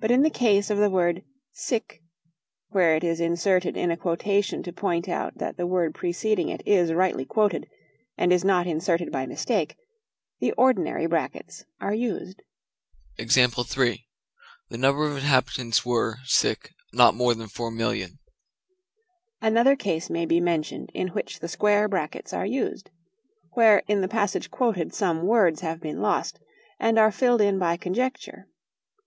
But 0.00 0.10
in 0.10 0.22
the 0.22 0.30
case 0.30 0.70
of 0.70 0.78
the 0.78 0.88
word 0.88 1.24
sic 1.52 2.00
where 2.70 2.96
it 2.96 3.04
is 3.04 3.20
inserted 3.20 3.76
in 3.76 3.90
a 3.90 3.98
quotation 3.98 4.62
to 4.62 4.72
point 4.72 5.10
out 5.10 5.36
that 5.36 5.58
the 5.58 5.66
word 5.66 5.94
preceding 5.94 6.48
it 6.48 6.62
is 6.66 6.94
rightly 6.94 7.26
quoted, 7.26 7.68
and 8.16 8.32
is 8.32 8.46
not 8.46 8.66
inserted 8.66 9.12
by 9.12 9.26
mistake 9.26 9.76
the 10.40 10.52
ordinary 10.52 11.04
brackets 11.04 11.66
are 11.82 11.92
used. 11.92 12.40
"The 13.18 13.98
number 14.70 15.04
of 15.04 15.16
inhabitants 15.18 15.84
were 15.84 16.16
not 16.94 17.14
more 17.14 17.34
than 17.34 17.48
four 17.48 17.70
millions." 17.70 18.16
Another 19.42 19.76
case 19.76 20.08
may 20.08 20.24
be 20.24 20.40
mentioned 20.40 20.90
in 20.94 21.08
which 21.08 21.40
the 21.40 21.48
square 21.48 21.88
brackets 21.88 22.32
are 22.32 22.46
used: 22.46 22.88
where 23.50 23.82
in 23.86 24.00
the 24.00 24.08
passage 24.08 24.50
quoted 24.50 24.94
some 24.94 25.26
words 25.26 25.60
have 25.60 25.78
been 25.78 26.00
lost, 26.00 26.40
and 26.80 26.98
are 26.98 27.12
filled 27.12 27.42
in 27.42 27.58
by 27.58 27.76
conjecture. 27.76 28.46